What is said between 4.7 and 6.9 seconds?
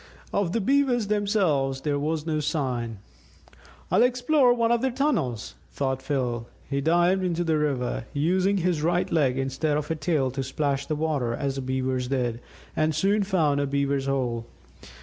of their tunnels," thought Phil. He